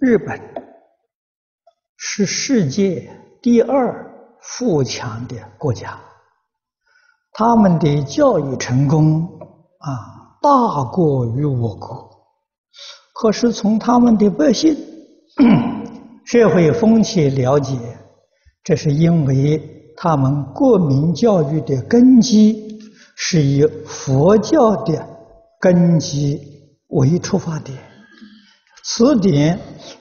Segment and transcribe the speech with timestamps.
[0.00, 0.40] 日本
[1.98, 3.06] 是世界
[3.42, 4.10] 第二
[4.40, 6.00] 富强的国家，
[7.34, 9.28] 他们的教育成功
[9.78, 12.08] 啊，大过于我国。
[13.12, 14.74] 可是从他们的百姓
[16.24, 17.76] 社会风气了解，
[18.64, 22.80] 这是因为他们国民教育的根基
[23.16, 25.06] 是以佛教的
[25.60, 26.40] 根基
[26.88, 27.89] 为出发点。
[28.82, 29.58] 此点，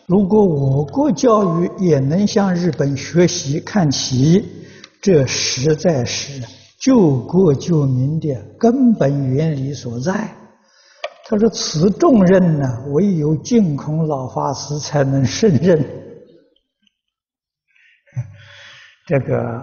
[0.07, 4.46] 如果我国教育也能向日本学习看齐，
[5.01, 6.42] 这实在是
[6.79, 10.34] 救国救民的根本原理所在。
[11.25, 15.78] 他说：“此重任呢，唯有净空老法师才能胜任。
[19.06, 19.61] ”这个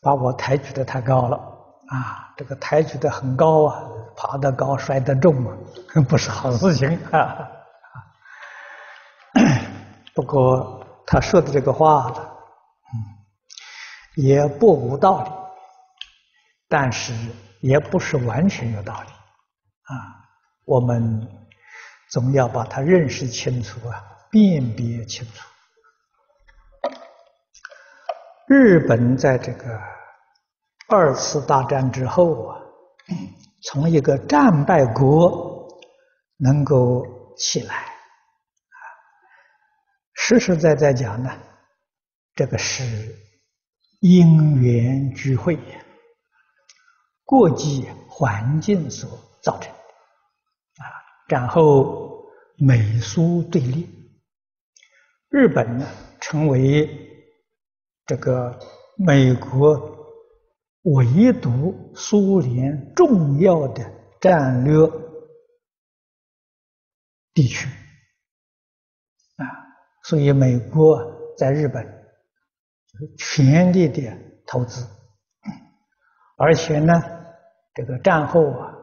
[0.00, 1.36] 把我抬举得太高了
[1.88, 2.32] 啊！
[2.38, 3.82] 这个抬举得很高啊，
[4.16, 5.54] 爬得高摔得重啊，
[6.08, 7.46] 不是好事情啊。
[10.20, 12.94] 不过他说的这个话呢，嗯，
[14.16, 15.30] 也不无道理，
[16.68, 17.14] 但是
[17.62, 19.94] 也不是完全有道理，啊，
[20.66, 21.26] 我们
[22.10, 25.48] 总要把它认识清楚啊，辨别清楚。
[28.46, 29.80] 日本在这个
[30.86, 32.60] 二次大战之后啊，
[33.62, 35.66] 从一个战败国
[36.36, 37.06] 能够
[37.38, 37.89] 起来。
[40.38, 41.30] 实实在在讲呢，
[42.36, 42.84] 这个是
[43.98, 45.58] 因缘聚会，
[47.24, 49.10] 国际环境所
[49.42, 50.86] 造成的啊。
[51.26, 52.24] 然后
[52.56, 53.88] 美苏对立，
[55.30, 55.86] 日本呢
[56.20, 56.88] 成为
[58.06, 58.56] 这个
[58.96, 59.98] 美国
[60.82, 63.84] 围堵苏联重要的
[64.20, 64.88] 战略
[67.34, 67.68] 地区
[69.34, 69.69] 啊。
[70.10, 71.00] 所以，美国
[71.38, 71.86] 在日本
[73.16, 74.12] 全力的
[74.44, 74.84] 投资，
[76.36, 76.92] 而且呢，
[77.74, 78.74] 这个战后啊，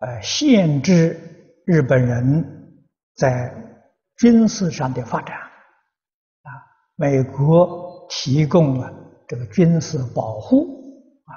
[0.00, 1.18] 呃，限制
[1.64, 2.84] 日本人
[3.16, 3.50] 在
[4.18, 6.52] 军事上的发展，啊，
[6.96, 8.92] 美国提供了
[9.26, 10.82] 这个军事保护，
[11.24, 11.32] 啊，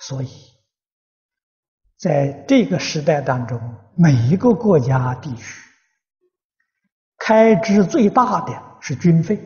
[0.00, 0.28] 所以，
[1.96, 3.58] 在这个时代当中，
[3.94, 5.62] 每一个国家地区。
[7.18, 9.40] 开支最大的是军费，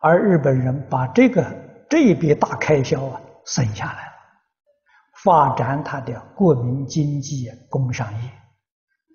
[0.00, 1.44] 而日本人把这个
[1.90, 4.12] 这一笔大开销啊省下来了，
[5.24, 8.30] 发展他的国民经济、工商业，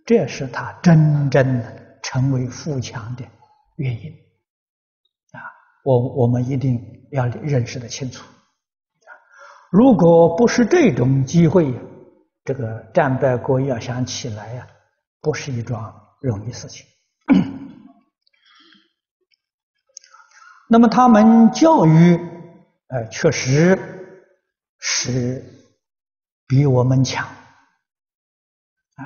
[0.05, 3.23] 这是他真正的成为富强的
[3.77, 4.11] 原因
[5.31, 5.41] 啊！
[5.83, 6.79] 我我们一定
[7.11, 8.23] 要认识的清楚。
[9.71, 11.73] 如果不是这种机会，
[12.43, 14.67] 这个战败国要想起来呀，
[15.21, 16.85] 不是一桩容易事情。
[20.71, 22.15] 那么他们教育，
[22.89, 23.75] 呃，确实
[24.77, 25.43] 是
[26.45, 29.03] 比我们强啊。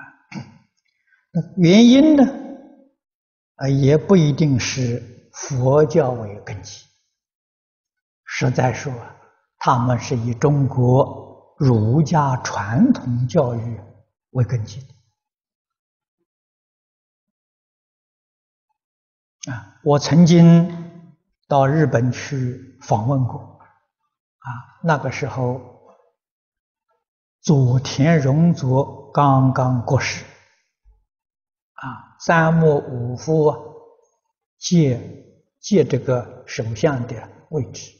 [1.31, 2.23] 那原因呢？
[3.56, 6.85] 啊，也不一定是佛教为根基。
[8.25, 8.94] 实在说，
[9.57, 13.79] 他们是以中国儒家传统教育
[14.31, 14.81] 为根基
[19.46, 19.53] 的。
[19.53, 20.82] 啊，我曾经
[21.53, 23.40] 到日本去访问过，
[24.40, 24.50] 啊，
[24.81, 25.62] 那个时候
[27.44, 30.25] 佐田荣作刚刚过世，
[31.74, 33.53] 啊，三木武夫
[34.58, 35.00] 借
[35.59, 37.14] 借这个首相的
[37.52, 37.91] 位置，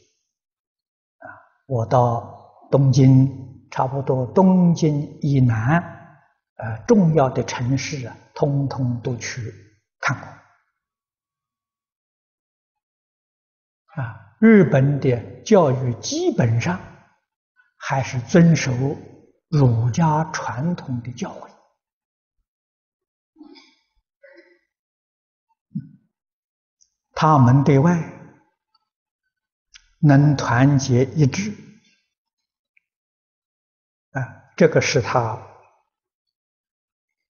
[1.18, 1.30] 啊，
[1.68, 3.30] 我到东京，
[3.70, 5.80] 差不多东京以南，
[6.56, 9.40] 呃，重要的城市啊，通通都去
[10.00, 10.28] 看过。
[13.96, 16.80] 啊，日本的教育基本上
[17.76, 18.72] 还是遵守
[19.48, 21.48] 儒家传统的教诲，
[27.12, 28.02] 他们对外
[30.00, 31.52] 能团结一致，
[34.10, 35.40] 啊，这个是他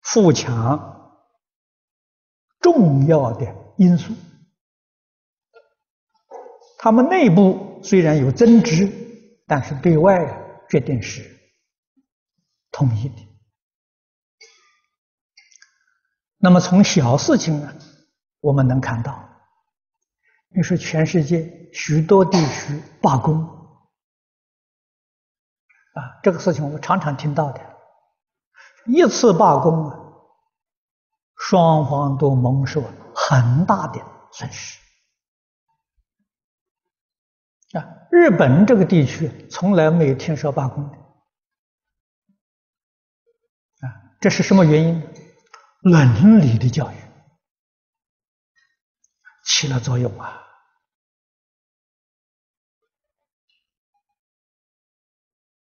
[0.01, 1.23] 富强
[2.61, 4.15] 重要的因素。
[6.85, 8.93] 他们内部虽然有争执，
[9.47, 10.19] 但是对外
[10.69, 11.25] 决定是
[12.71, 13.15] 统一的。
[16.37, 17.75] 那么从小事情呢，
[18.41, 19.19] 我们能看到，
[20.55, 23.43] 你说全世界许多地区罢工，
[25.95, 27.61] 啊，这个事情我常常听到的，
[28.85, 29.99] 一次罢工啊，
[31.39, 32.93] 双方都蒙受了。
[33.15, 33.99] 很大的
[34.33, 34.84] 损失。
[37.75, 40.97] 啊，日本这个地区从来没有听说罢工的，
[43.87, 45.03] 啊，这是什么原因？
[45.83, 46.95] 伦理的教育
[49.45, 50.41] 起了作用啊！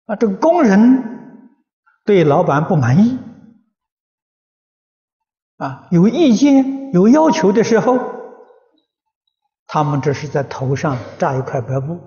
[0.07, 1.51] 啊，这个工人
[2.07, 3.19] 对老板不满意，
[5.57, 8.18] 啊，有意见、有要求的时候。
[9.71, 12.01] 他们这是在头上扎一块白布，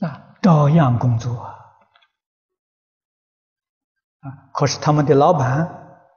[0.00, 1.34] 啊，照样工作，
[4.20, 6.08] 啊，可是他们的老板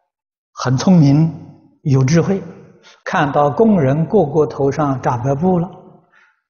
[0.54, 2.42] 很聪明，有智慧，
[3.04, 5.70] 看到工人个个头上扎白布了，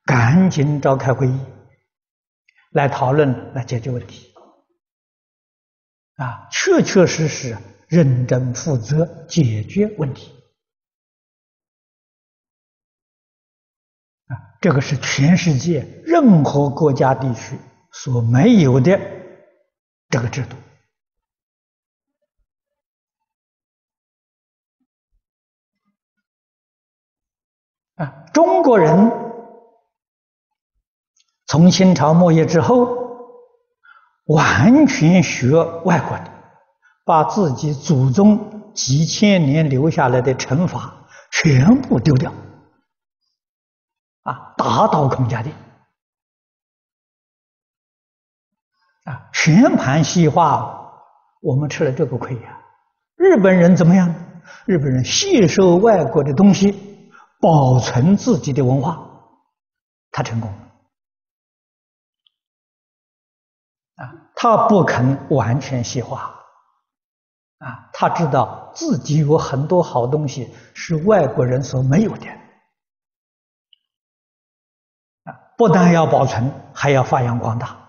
[0.06, 1.40] 赶紧召开会议，
[2.70, 4.32] 来讨论，来解决问题，
[6.18, 7.58] 啊，确确实实
[7.88, 10.38] 认真负责解决问题。
[14.60, 17.58] 这个是全世界任何国家地区
[17.92, 19.00] 所没有的
[20.10, 20.56] 这个制度
[27.96, 28.26] 啊！
[28.34, 29.12] 中国人
[31.48, 32.98] 从清朝末叶之后，
[34.26, 36.32] 完全学外国的，
[37.04, 42.32] 把自己祖宗几千年留下来的惩罚全部丢掉。
[44.24, 45.56] 啊，打倒孔家店，
[49.06, 50.94] 啊，全盘西化，
[51.42, 52.62] 我们吃了这个亏呀。
[53.16, 54.14] 日本人怎么样？
[54.66, 57.10] 日本人吸收外国的东西，
[57.40, 59.00] 保存自己的文化，
[60.12, 60.58] 他成功了。
[63.96, 66.36] 啊，他不肯完全西化，
[67.60, 72.41] 啊，他知道自己有很多好东西是外国人所没有的。
[75.62, 77.88] 不但要保存，还要发扬光大，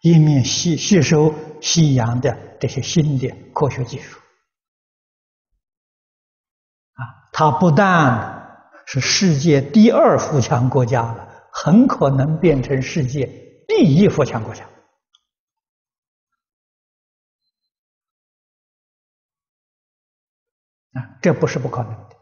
[0.00, 4.18] 以免吸吸收西洋的这些新的科学技术。
[6.94, 13.24] 啊，它不但是世界第二富强国家了，很可能变成世界
[13.68, 14.64] 第一富强国家。
[20.94, 22.16] 啊，这不是不可能的。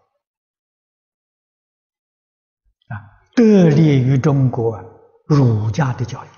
[2.88, 3.00] 啊，
[3.34, 4.89] 得利于中国。
[5.30, 6.28] 儒家的教育，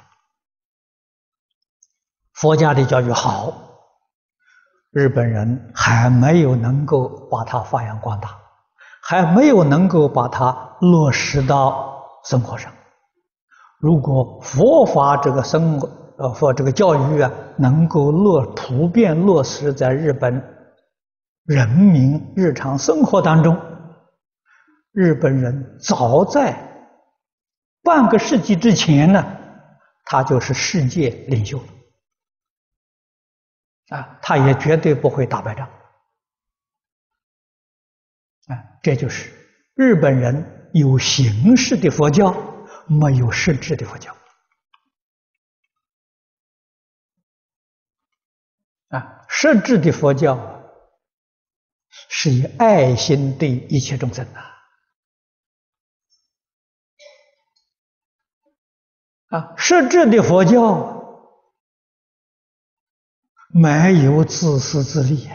[2.35, 3.55] 佛家的教育好，
[4.91, 8.37] 日本人还没有能够把它发扬光大，
[9.03, 12.71] 还没有能够把它落实到生活上。
[13.79, 20.35] 如果佛法这个生活呃佛这个教育啊，能够落普遍落实在日本
[21.44, 23.59] 人民日常生活当中，
[24.93, 26.69] 日本人早在。
[27.82, 29.38] 半个世纪之前呢，
[30.05, 31.58] 他就是世界领袖
[33.88, 35.69] 啊，他也绝对不会打败仗
[38.46, 39.31] 啊，这就是
[39.75, 42.32] 日本人有形式的佛教，
[42.87, 44.17] 没有实质的佛教
[48.88, 50.62] 啊，实质的佛教
[52.08, 54.52] 是以爱心对一切众生的。
[59.32, 61.24] 啊，实质的佛教
[63.48, 65.32] 没有自私自利啊！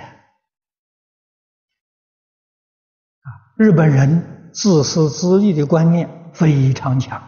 [3.56, 7.20] 日本人自私自利的观念非常强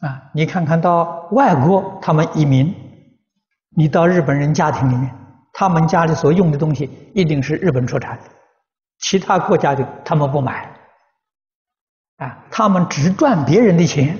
[0.00, 0.30] 啊！
[0.34, 2.74] 你看看到外国，他们移民，
[3.70, 5.10] 你到日本人家庭里面，
[5.54, 6.84] 他们家里所用的东西
[7.14, 8.24] 一定是日本出产的，
[8.98, 10.70] 其他国家的他们不买
[12.18, 14.18] 啊，他们只赚别人的钱。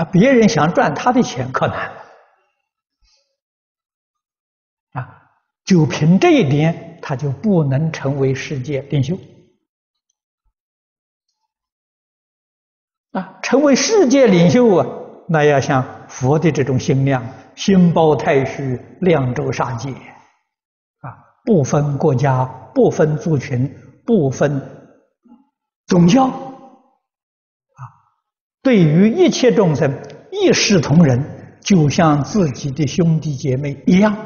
[0.00, 2.02] 啊，别人想赚他的钱可难了
[4.92, 5.30] 啊！
[5.62, 9.18] 就凭这一点，他就不能成为世界领袖
[13.12, 13.38] 啊！
[13.42, 14.86] 成为世界领袖啊，
[15.28, 17.22] 那要像佛的这种心量，
[17.54, 21.12] 心包太虚，量周杀戒啊，
[21.44, 23.70] 不分国家，不分族群，
[24.06, 24.62] 不分
[25.88, 26.49] 宗教。
[28.62, 29.90] 对于一切众生
[30.30, 34.16] 一视同仁，就像自己的兄弟姐妹一样，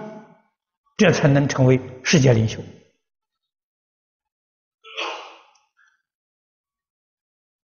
[0.96, 2.60] 这才能成为世界领袖。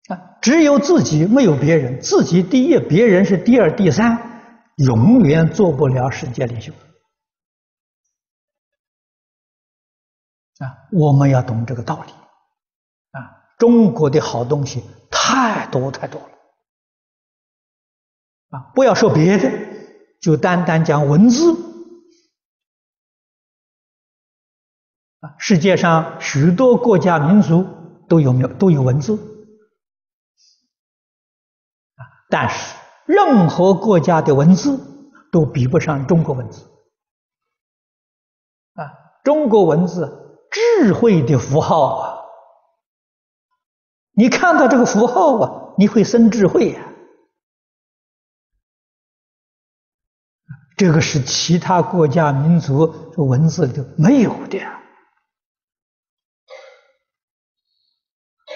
[0.07, 4.17] 啊，只有自己没有别人，自己第一，别人是第二、第三，
[4.77, 6.72] 永远做不了世界领袖。
[10.60, 12.12] 啊，我们要懂这个道理
[13.12, 13.19] 啊！
[13.57, 16.29] 中国的好东西太多太多了
[18.50, 18.72] 啊！
[18.74, 19.52] 不要说别的，
[20.22, 21.54] 就单单讲文字
[25.20, 27.66] 啊，世界上许多国家民族
[28.08, 29.16] 都有没有都有文字
[31.96, 32.75] 啊，但是
[33.06, 34.80] 任何国家的文字
[35.32, 36.64] 都比不上中国文字
[38.74, 38.94] 啊！
[39.24, 40.22] 中国文字。
[40.52, 42.20] 智慧的符号啊！
[44.14, 46.94] 你看到这个符号啊，你会生智慧呀。
[50.77, 54.60] 这个是其他国家民族文字里头没有的，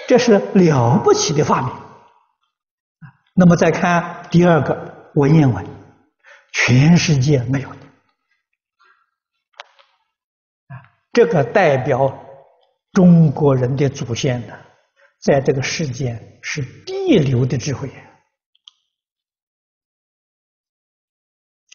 [0.06, 1.72] 这是了不起的发明。
[3.34, 5.66] 那么再看第二个文言文，
[6.52, 7.76] 全世界没有的。
[11.12, 12.22] 这个代表
[12.92, 14.54] 中国人的祖先呢，
[15.20, 17.90] 在这个世间是第一流的智慧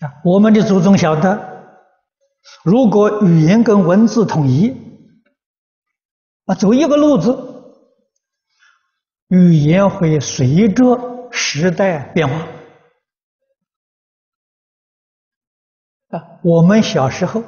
[0.01, 0.21] 啊！
[0.23, 1.83] 我们的祖宗晓得，
[2.63, 4.69] 如果语言跟文字统一，
[6.45, 7.37] 啊，走一个路子，
[9.27, 12.47] 语言会随着时代变化
[16.09, 16.39] 啊。
[16.43, 17.43] 我们小时候。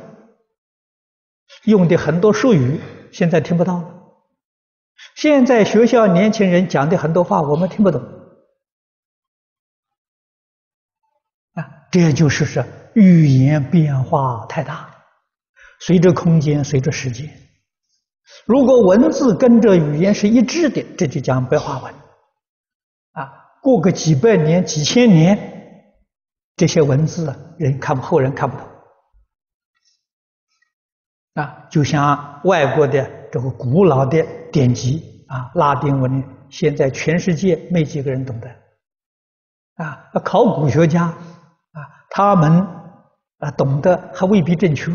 [1.64, 2.80] 用的很多术语，
[3.12, 3.94] 现在听不到了。
[5.16, 8.02] 现在学校年轻人讲的很多话，我们听不懂。
[12.00, 12.64] 这就是说
[12.94, 14.90] 语言变化太大，
[15.80, 17.28] 随着空间，随着时间。
[18.46, 21.94] 如果文字跟着语言是一致的，这就讲白话文。
[23.14, 25.38] 啊，过个几百年、几千年，
[26.56, 28.68] 这些文字人看不后人看不懂。
[31.34, 38.48] 啊，就像外国的这个古老的典籍啊，拉丁文，现在全世界没几个人懂得。
[39.84, 41.14] 啊，考古学家，
[42.10, 42.66] 他们
[43.40, 44.92] 啊懂得还未必正确，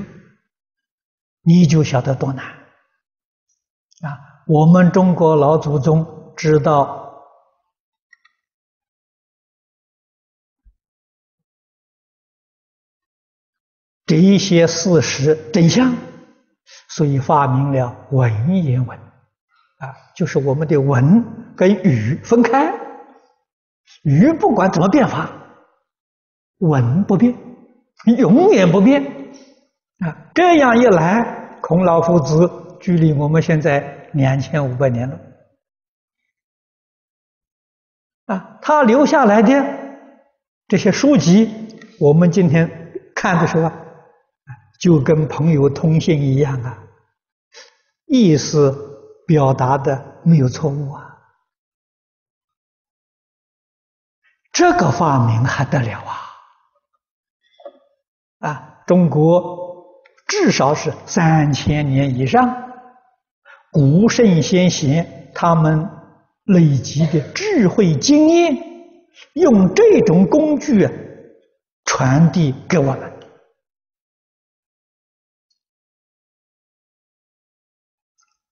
[1.43, 2.45] 你就晓得多难。
[2.47, 7.25] 啊，我们中国老祖宗知道
[14.07, 15.95] 这一些事实真相。
[16.89, 18.99] 所以发明了文言文，
[19.79, 22.71] 啊，就是我们的文跟语分开，
[24.03, 25.31] 语不管怎么变化，
[26.69, 27.37] 文不变，
[28.19, 29.03] 永远不变，
[30.01, 35.21] 啊，这样一来，孔老夫子距离我们现在两千五百年了，
[38.27, 39.65] 啊，他留下来的
[40.69, 41.51] 这些书籍，
[42.01, 43.71] 我们今天看的时候。
[44.81, 46.77] 就跟朋友通信一样啊，
[48.07, 48.77] 意思
[49.29, 51.19] 表达的没有错误啊，
[54.51, 56.32] 这个发明还得了啊！
[58.43, 59.87] 啊，中国
[60.27, 62.73] 至少是三千年以上，
[63.71, 65.89] 古圣先贤他们
[66.45, 68.57] 累积的智慧经验，
[69.35, 70.89] 用这种工具
[71.85, 73.13] 传递给我们。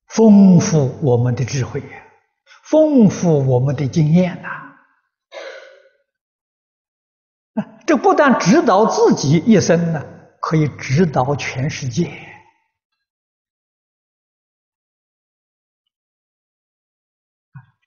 [0.06, 1.82] 丰富我们的智慧，
[2.64, 4.69] 丰富我们的经验呐！
[7.90, 10.00] 这不但指导自己一生呢，
[10.40, 12.08] 可以指导全世界。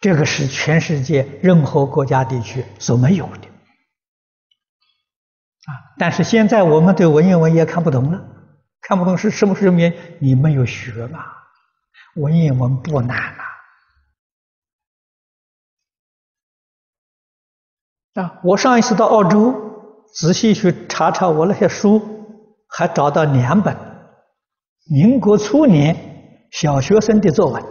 [0.01, 3.47] 这个是全世界任何国家地区所没有的。
[3.47, 8.21] 啊，但是现在我们对文言文也看不懂了，
[8.81, 10.17] 看不懂是什么什么原因？
[10.19, 11.23] 你没有学嘛。
[12.15, 13.45] 文言文不难啊！
[18.15, 19.72] 啊，我上一次到澳洲，
[20.13, 22.01] 仔细去查查我那些书，
[22.67, 23.75] 还找到两本
[24.89, 27.63] 民国初年小学生的作文，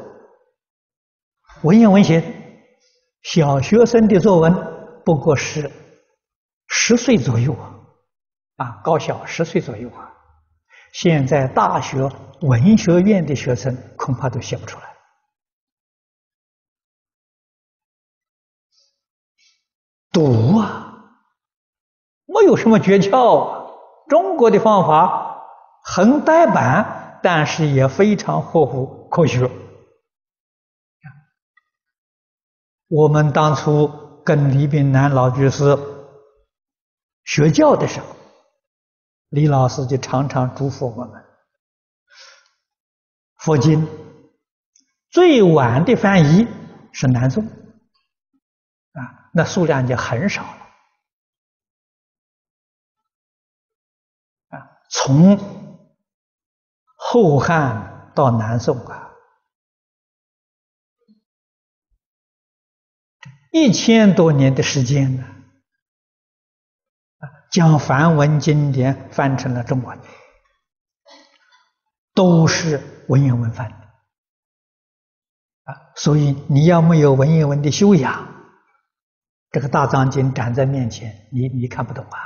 [1.62, 2.22] 文言文写，
[3.22, 4.52] 小学生的作文
[5.04, 5.70] 不过是
[6.66, 7.76] 十岁左右啊，
[8.56, 10.12] 啊，高小十岁左右啊。
[10.92, 14.84] 现在大学文学院的学生恐怕都写不出来。
[20.11, 20.91] 读啊，
[22.32, 23.62] 没有什么诀窍。
[24.08, 25.44] 中国的方法
[25.84, 29.50] 很呆板，但是也非常合乎科学。
[32.88, 33.90] 我们当初
[34.24, 35.78] 跟李炳南老居士
[37.24, 38.06] 学教的时候。
[39.30, 41.24] 李老师就常常嘱咐我们：
[43.36, 43.88] 佛经
[45.08, 46.46] 最晚的翻译
[46.92, 49.00] 是南宋，啊，
[49.32, 50.62] 那数量就很少了，
[54.92, 55.38] 从
[56.96, 59.11] 后汉到南宋啊，
[63.50, 65.25] 一千多年的时间呢，
[67.50, 69.99] 将梵文经典翻成了中文。
[72.14, 73.76] 都是文言文翻的
[75.64, 78.28] 啊，所以你要没有文言文的修养，
[79.50, 82.18] 这个大藏经展在面前，你你看不懂啊。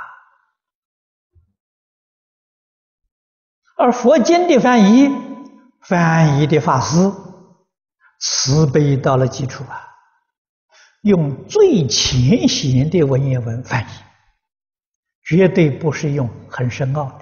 [3.77, 5.09] 而佛经的翻译，
[5.81, 7.11] 翻译的法师
[8.19, 9.87] 慈悲到了极处啊，
[11.03, 13.85] 用最浅显的文言文翻译，
[15.23, 17.19] 绝对不是用很深奥的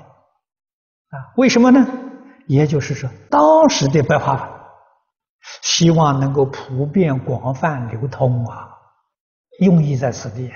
[1.10, 1.34] 啊。
[1.36, 1.86] 为什么呢？
[2.48, 4.50] 也就是说，当时的白话文，
[5.62, 8.70] 希望能够普遍广泛流通啊，
[9.60, 10.50] 用意在此地，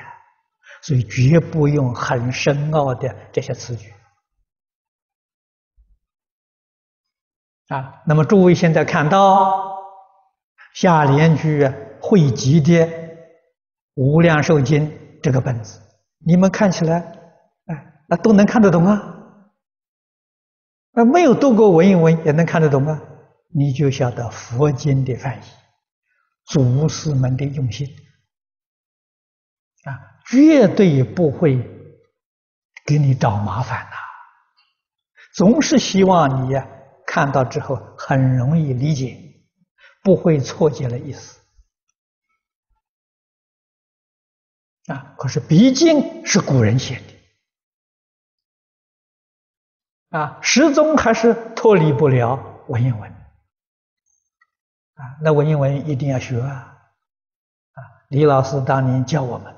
[0.82, 3.92] 所以绝不用很深奥的这些词句
[7.70, 8.04] 啊。
[8.06, 9.82] 那么诸位现在看到
[10.76, 11.68] 下联句
[12.02, 12.86] 汇集的
[13.96, 14.88] 《无量寿经》
[15.24, 15.82] 这个本子，
[16.20, 17.00] 你们看起来，
[17.66, 19.16] 哎，那都能看得懂啊。
[20.92, 23.02] 那没有读过文言文也能看得懂啊？
[23.52, 25.42] 你就晓得佛经的翻译，
[26.46, 27.88] 祖师们的用心
[29.86, 29.98] 啊，
[30.28, 31.58] 绝对不会
[32.86, 33.92] 给你找麻烦呐。
[35.36, 36.68] 总是希望你呀
[37.12, 39.18] 看到之后很容易理解，
[40.04, 41.40] 不会错解了意思
[44.86, 45.16] 啊。
[45.18, 47.16] 可是毕竟是古人写的。
[50.20, 53.18] 啊，始终还是脱离不了文言文，啊，
[55.24, 56.78] 那文言文一定要学啊，
[57.74, 59.58] 啊，李老师当年教我们，啊，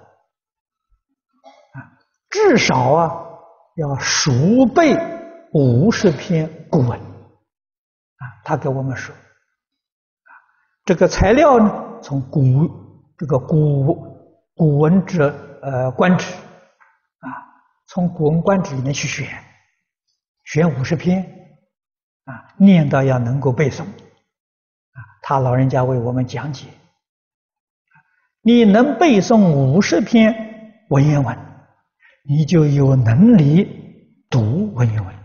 [2.29, 3.27] 至少啊
[3.75, 4.95] 要熟背
[5.53, 6.97] 五十篇古文，
[8.21, 10.29] 啊，他给我们说，啊，
[10.85, 12.69] 这个材料呢，从古
[13.17, 15.23] 这个古古文之
[15.61, 17.27] 呃观止，啊，
[17.87, 19.27] 从古文观止里面去选。
[20.43, 21.23] 选五十篇，
[22.25, 26.67] 啊，念到要能够背诵，啊，他老人家为我们讲解，
[28.41, 31.37] 你能背诵五十篇文言文，
[32.23, 35.15] 你就有能力读文言文，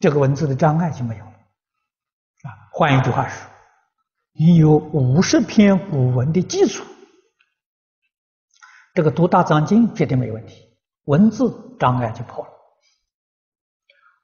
[0.00, 1.27] 这个文字的障碍就没有，
[2.78, 3.50] 换一句话说，
[4.34, 6.84] 你有五十篇古文的基础，
[8.94, 10.62] 这个读大藏经绝对没问题，
[11.06, 12.50] 文字障碍就破了。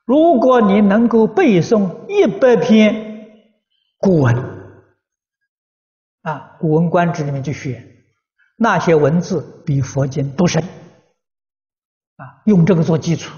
[0.05, 3.27] 如果你能够背诵一百篇
[3.99, 4.37] 古文，
[6.23, 7.85] 啊，《古文观止》里面就选
[8.57, 13.37] 那些文字比佛经都深，啊，用这个做基础，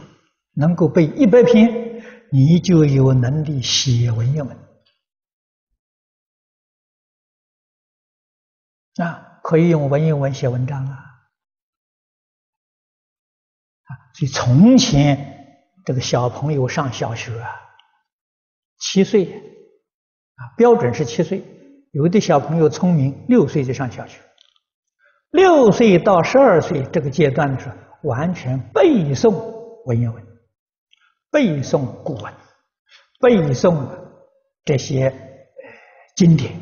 [0.52, 4.54] 能够背一百篇，你就有能力写文言文，
[9.02, 10.92] 啊，可以用文言文写文章啊，
[13.84, 15.32] 啊，所以从前。
[15.84, 17.48] 这个小朋友上小学啊，
[18.80, 19.26] 七岁
[20.34, 21.44] 啊，标准是七岁。
[21.92, 24.20] 有的小朋友聪明，六岁就上小学。
[25.30, 29.30] 六岁到十二岁这个阶段的时候，完全背诵
[29.84, 30.26] 文言文，
[31.30, 32.34] 背诵古文，
[33.20, 33.88] 背诵
[34.64, 35.14] 这些
[36.16, 36.52] 经典，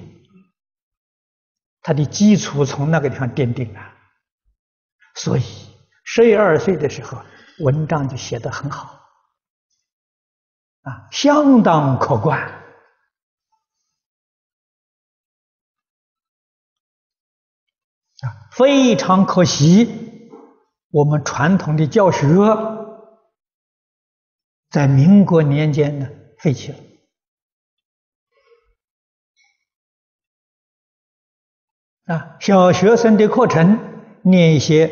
[1.85, 3.81] 他的基础从那个地方奠定了。
[5.15, 5.43] 所以
[6.03, 7.23] 十一二岁的时候，
[7.61, 9.01] 文章就写得很好。
[10.83, 12.41] 啊，相当可观
[18.21, 18.27] 啊！
[18.53, 20.31] 非常可惜，
[20.91, 22.27] 我们传统的教学
[24.71, 26.79] 在民国年间呢废弃了
[32.07, 32.37] 啊！
[32.41, 33.79] 小学生的课程
[34.23, 34.91] 念一些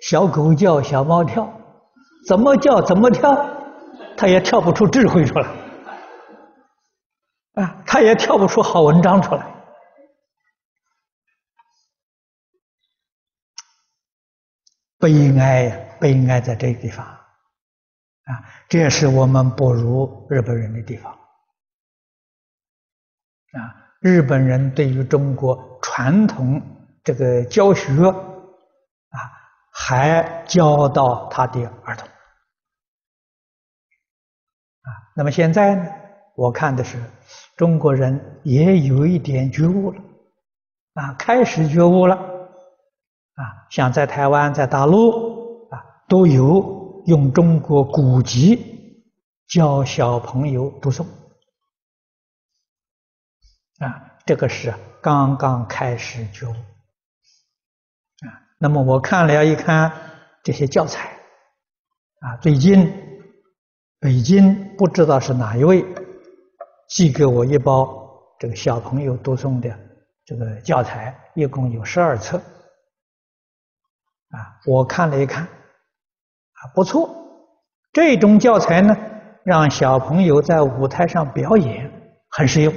[0.00, 1.60] 小狗叫、小猫跳，
[2.26, 3.50] 怎么叫怎么跳。
[4.16, 5.48] 他也跳不出智慧出来，
[7.54, 9.44] 啊，他也跳不出好文章出来，
[14.98, 18.30] 悲哀呀，悲哀在这个地方，啊，
[18.68, 21.12] 这也是我们不如日本人的地方，
[23.52, 26.60] 啊，日本人对于中国传统
[27.02, 29.18] 这个教学，啊，
[29.72, 32.06] 还教到他的儿童。
[34.82, 35.90] 啊，那么现在呢，
[36.36, 36.98] 我看的是
[37.56, 39.98] 中国人也有一点觉悟了，
[40.92, 49.02] 啊，开始觉悟了，啊，像在台湾、在大陆啊，都有用中国古籍
[49.48, 51.06] 教小朋友读诵，
[53.78, 59.90] 啊，这个是刚刚开始觉悟，啊，那么我看了一看
[60.42, 61.10] 这些教材，
[62.20, 62.92] 啊，最近
[64.00, 65.84] 北京不知道是哪一位。
[66.86, 67.96] 寄给我一包
[68.38, 69.74] 这个小朋友读诵的
[70.26, 72.36] 这个教材，一共有十二册，
[74.28, 77.08] 啊，我看了一看，啊，不错，
[77.90, 78.94] 这种教材呢，
[79.44, 81.90] 让小朋友在舞台上表演
[82.28, 82.72] 很实用，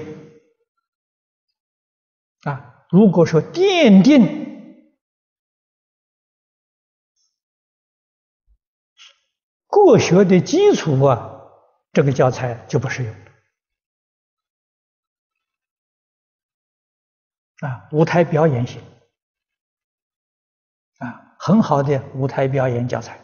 [2.90, 4.46] 如果说奠定
[9.66, 11.42] 国学的基础啊，
[11.94, 13.14] 这个教材就不适用。
[17.60, 18.82] 啊，舞台表演型，
[21.00, 23.20] 啊，很好的舞台表演教材，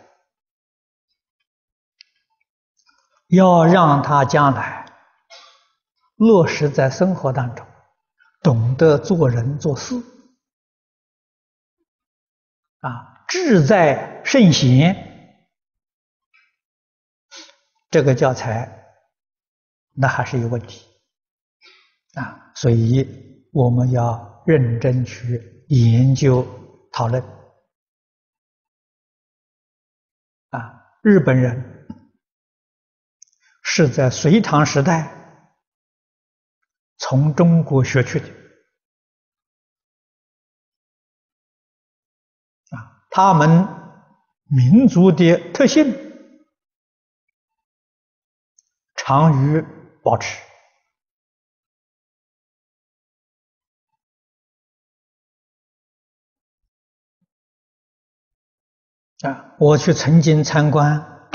[3.27, 4.85] 要让他将来
[6.15, 7.65] 落实在生活当中，
[8.43, 9.95] 懂得做人做事，
[12.81, 14.95] 啊，志在圣贤，
[17.89, 18.99] 这个教材
[19.93, 20.85] 那还是有问题，
[22.13, 23.31] 啊，所以。
[23.53, 26.43] 我们要认真去研究
[26.91, 27.23] 讨论
[30.49, 30.87] 啊！
[31.03, 31.87] 日本人
[33.61, 35.22] 是在隋唐时代
[36.97, 38.27] 从中国学去的
[42.69, 43.67] 啊，他们
[44.45, 45.93] 民族的特性
[48.95, 49.61] 长于
[50.01, 50.41] 保持。
[59.27, 61.29] 啊，我去曾经参观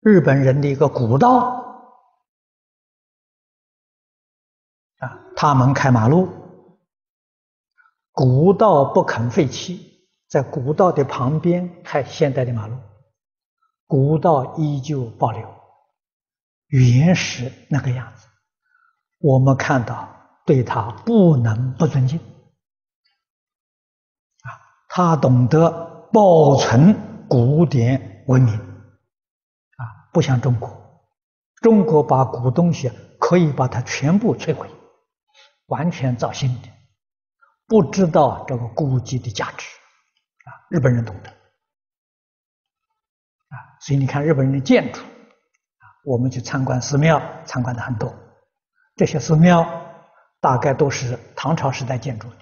[0.00, 1.57] 日本人的一个古道，
[5.40, 6.28] 他们开马路，
[8.10, 12.76] 古道不肯废弃，在古道的旁边开现代的马路，
[13.86, 15.48] 古道依旧保留。
[16.66, 18.26] 原始那个样子，
[19.18, 20.08] 我们看到
[20.44, 22.18] 对他不能不尊敬。
[22.18, 22.24] 啊。
[24.88, 25.70] 他懂得
[26.12, 30.68] 保存古典文明，啊，不像中国，
[31.62, 34.68] 中国把古东西可以把它全部摧毁，
[35.68, 36.68] 完全造新的，
[37.66, 39.66] 不知道这个古迹的价值，
[40.44, 48.14] 啊，日本人懂得，啊，所以你看日本人的建筑，啊，我们去参观寺庙，参观的很多，
[48.96, 49.64] 这些寺庙
[50.40, 52.36] 大概都是唐朝时代建筑的。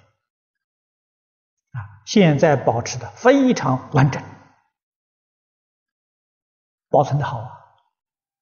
[2.04, 4.22] 现在保持的非常完整，
[6.88, 7.50] 保存的好啊！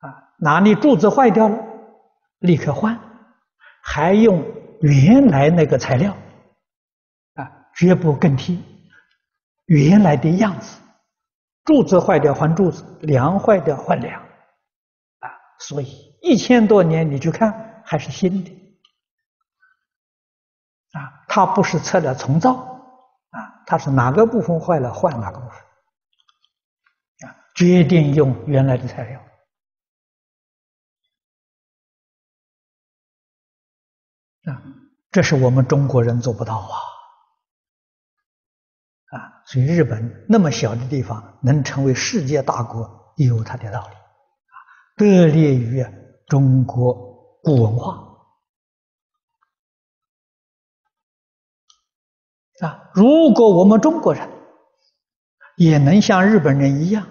[0.01, 1.57] 啊，哪里柱子坏掉了，
[2.40, 3.01] 立刻换，
[3.83, 4.44] 还用
[4.85, 6.14] 原来那个材料，
[7.35, 8.62] 啊，绝不更替，
[9.66, 10.79] 原来的样子。
[11.64, 18.51] 柱子坏掉换柱子，梁坏掉换梁，啊，所以一千多年你去看还是新的，
[20.92, 22.53] 啊，它不是拆了重造。
[23.31, 25.59] 啊它是哪个部分坏了，换哪个部分，
[27.27, 29.24] 啊，决定用原来的材料，
[35.14, 36.74] 这是我们中国人做不到啊，
[39.16, 44.57] 啊，所以日本那么小的地方能成为世界大国，有它的道理，啊，
[44.96, 45.87] 得力于
[46.27, 46.92] 中国
[47.44, 47.94] 古文化。
[52.61, 52.90] 啊！
[52.92, 54.29] 如果我们中国人
[55.57, 57.07] 也能像日本人一样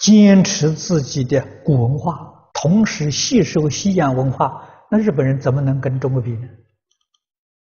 [0.00, 6.48] 坚持自己的古文化，同时吸收西洋文化，那日本人怎么能跟中国比呢？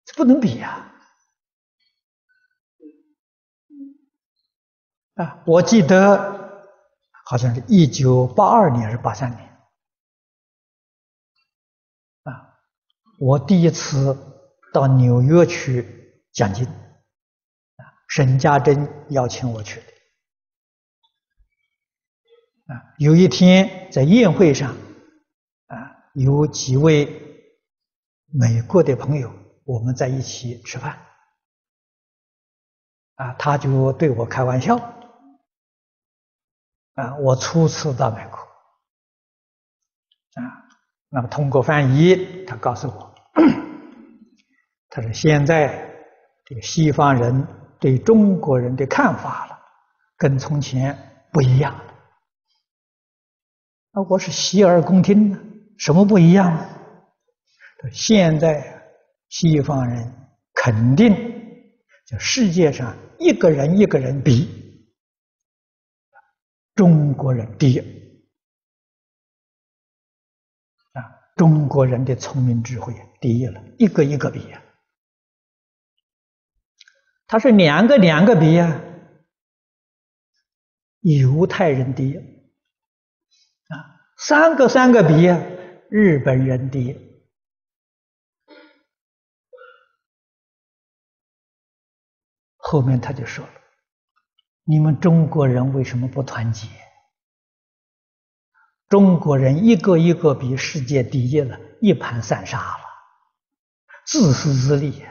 [0.05, 0.93] 这不能比呀！
[5.15, 6.67] 啊，我记得
[7.25, 9.41] 好像是一九八二年还是八三年
[12.23, 12.57] 啊，
[13.19, 14.17] 我第一次
[14.73, 16.67] 到纽约去讲经。
[18.13, 19.85] 沈家珍邀请我去的
[22.73, 24.75] 啊，有一天在宴会上
[25.67, 27.07] 啊，有几位
[28.25, 29.33] 美国的朋友，
[29.65, 30.99] 我们在一起吃饭
[33.15, 34.77] 啊，他就对我开玩笑
[36.95, 38.37] 啊，我初次到美国
[40.41, 40.67] 啊，
[41.09, 43.15] 那么通过翻译，他告诉我，
[44.89, 45.89] 他说现在
[46.45, 47.47] 这个西方人
[47.79, 49.59] 对中国人的看法了，
[50.17, 51.93] 跟从前不一样了。
[53.91, 55.39] 啊，我是洗耳恭听呢，
[55.77, 56.57] 什么不一样？
[57.91, 58.80] 现在
[59.31, 60.13] 西方人
[60.53, 61.11] 肯定，
[62.05, 64.85] 就世界上一个人一个人比，
[66.75, 67.99] 中国人第一。
[71.37, 74.61] 中国人的聪明智慧第一了，一个一个比呀。
[77.25, 78.79] 他是两个两个比呀，
[80.99, 83.75] 犹太人第一啊，
[84.17, 85.41] 三个三个比呀，
[85.89, 87.10] 日本人第一。
[92.71, 93.45] 后面他就说
[94.63, 96.69] ：“你们中国人为什么不团结？”
[98.87, 102.85] 中国人一个一个比世界第一了，一盘散沙了，
[104.05, 105.03] 自私自利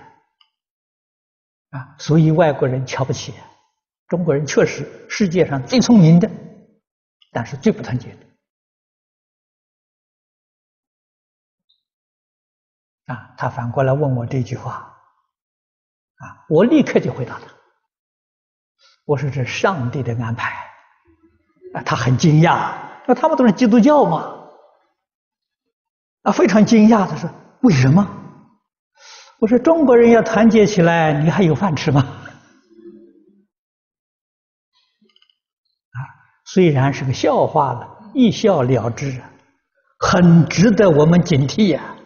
[1.68, 1.96] 啊！
[1.98, 3.34] 所以外国人瞧不起
[4.08, 6.30] 中国人，确实世界上最聪明的，
[7.30, 8.26] 但是最不团结的
[13.12, 13.34] 啊！
[13.36, 14.89] 他反过来问我这句话
[16.20, 17.46] 啊，我立刻就回答他，
[19.06, 20.52] 我说这上帝的安排
[21.74, 21.82] 啊！
[21.82, 22.74] 他很惊讶。
[23.06, 24.36] 那他们都是基督教嘛？
[26.22, 27.30] 啊，非常惊讶，他说
[27.62, 28.06] ：“为什么？”
[29.40, 32.02] 我说：“中国人要团结起来，你还有饭吃吗？”
[35.90, 35.98] 啊，
[36.44, 39.22] 虽然是个笑话了，一笑了之，
[39.98, 41.96] 很值得我们警惕呀！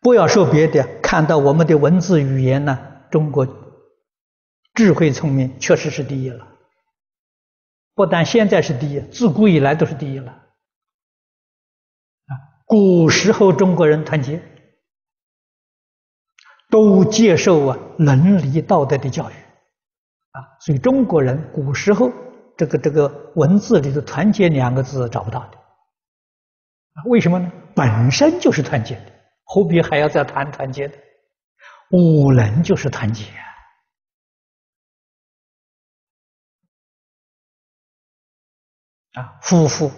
[0.00, 2.78] 不要说别的，看到我们的文字语言呢，
[3.10, 3.46] 中国。
[4.72, 6.46] 智慧聪明确实是第一了，
[7.94, 10.30] 不但现在是第一，自古以来都是第一了。
[10.30, 12.32] 啊，
[12.64, 14.40] 古时候中国人团结，
[16.70, 19.34] 都接受啊伦理道德的教育，
[20.30, 22.10] 啊，所以中国人古时候
[22.56, 27.52] 这个这个文字里的“团结”两个字找不到的，啊，为什么呢？
[27.74, 29.12] 本身就是团结的，
[29.52, 30.96] 何必还要再谈团结的？
[31.90, 33.24] 五伦就是团结。
[39.14, 39.90] 啊，夫妇、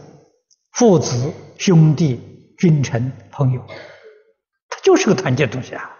[0.71, 3.63] 父子、兄弟、君臣、朋友，
[4.71, 5.99] 它就是个团结东西啊。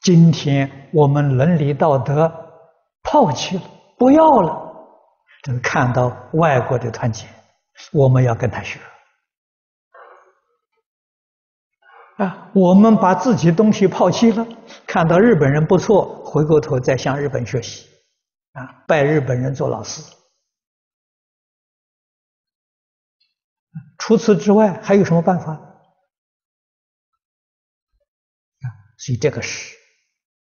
[0.00, 2.32] 今天我们伦理道德
[3.02, 3.62] 抛弃了，
[3.98, 4.74] 不要了，
[5.42, 7.28] 这个看到外国的团结，
[7.92, 8.80] 我们要跟他学。
[12.16, 14.46] 啊，我们把自己东西抛弃了，
[14.86, 17.86] 看到日本人不错，回过头再向日本学习，
[18.52, 20.02] 啊，拜日本人做老师。
[23.98, 25.52] 除此之外，还有什么办法？
[28.60, 28.64] 啊，
[28.96, 29.76] 所以这个是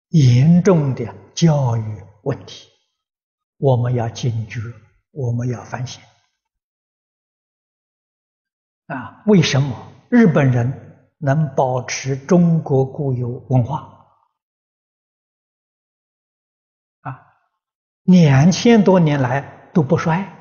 [0.10, 2.68] 严重的教育问题，
[3.58, 4.60] 我们要警觉，
[5.12, 6.04] 我们要反省。
[8.88, 10.81] 啊，为什么日本人
[11.22, 14.08] 能保持中国固有文化？
[17.02, 17.22] 啊，
[18.04, 20.38] 两千多年来都不衰。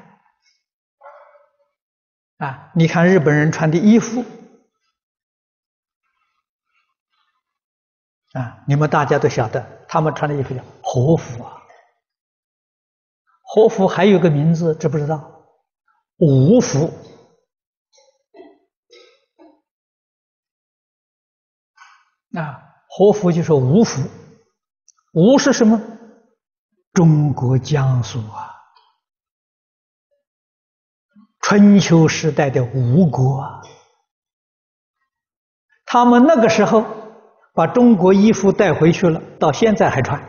[2.38, 4.24] 啊，你看日本人穿的衣服，
[8.32, 11.58] 啊，你们大家都晓得，他们穿的衣服叫和服啊。
[13.42, 15.44] 和服还有个名字，知不知道？
[16.16, 16.90] 武服。
[22.36, 24.02] 啊，和服就是吴服，
[25.12, 25.80] 吴是什么？
[26.92, 28.56] 中国江苏啊。
[31.40, 33.62] 春秋时代的吴国啊，
[35.84, 36.84] 他们那个时候
[37.54, 40.20] 把中国衣服带回去了，到现在还穿。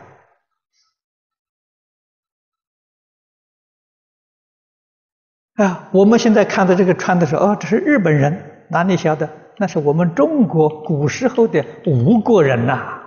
[5.54, 9.41] 啊，我们现在看到这个穿的时候，哦，这是日本人，哪里晓得？
[9.58, 13.00] 那是我们中国古时候的吴国人呐！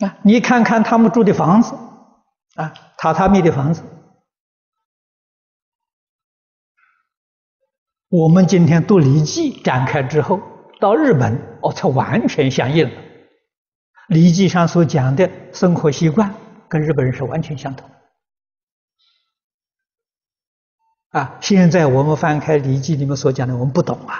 [0.00, 1.74] 啊，你看看他们住的房子。
[2.54, 3.82] 啊，榻榻米的房子，
[8.08, 10.40] 我们今天读《礼记》展开之后，
[10.78, 12.94] 到日本哦，才完全相应了。
[14.06, 16.32] 《礼记》上所讲的生活习惯，
[16.68, 17.90] 跟日本人是完全相同。
[21.14, 24.14] 啊现在我们翻开礼记里面所讲的我们不懂啊。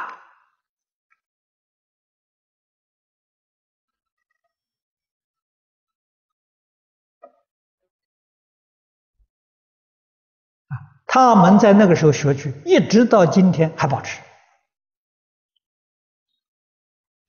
[10.68, 10.76] 啊
[11.08, 14.20] 他们在那个时候学去一直到今天还保持。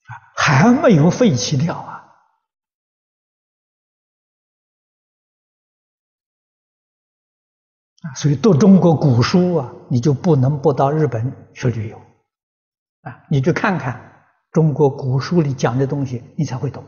[0.04, 2.05] 啊还没有废弃掉啊。
[8.14, 11.98] 所以读中国古书啊，你就不能不到日本去旅游
[13.02, 13.26] 啊！
[13.30, 16.84] 你去看看中国古书里讲的东西，你才会懂。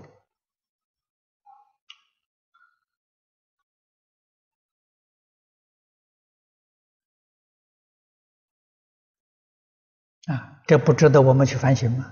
[10.27, 12.05] 啊，这不值得我们去反省吗？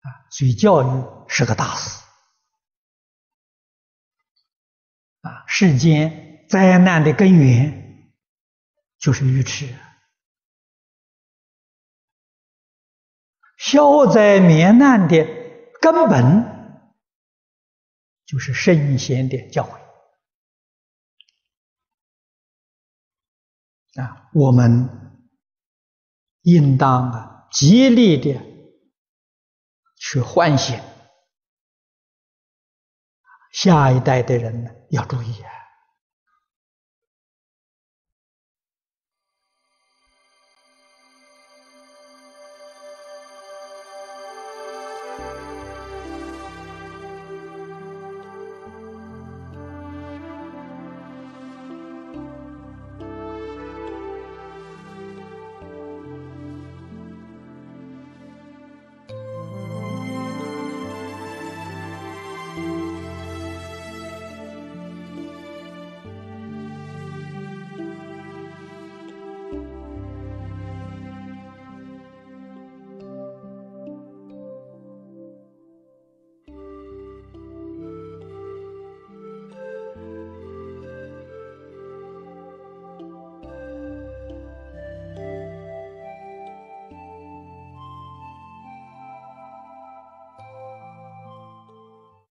[0.00, 2.00] 啊，所以教育是个大事。
[5.22, 8.12] 啊，世间灾难的根源
[8.98, 9.74] 就是愚痴，
[13.56, 15.24] 消灾免难的
[15.80, 16.92] 根本
[18.26, 19.80] 就是圣贤的教诲。
[24.00, 24.88] 啊，我们
[26.42, 28.40] 应当啊，极力的
[29.96, 30.80] 去唤醒
[33.52, 35.61] 下一代的人呢，要注意啊。